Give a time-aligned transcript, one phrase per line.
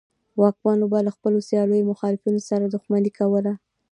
[0.39, 3.53] واکمنو به له خپلو سیاسي مخالفینو سره دښمني کوله.